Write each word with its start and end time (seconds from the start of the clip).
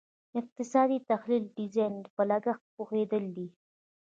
اقتصادي 0.39 0.97
تحلیل 1.09 1.43
د 1.47 1.53
ډیزاین 1.57 1.93
په 2.15 2.21
لګښت 2.29 2.65
پوهیدل 2.75 3.23
دي. 3.35 3.47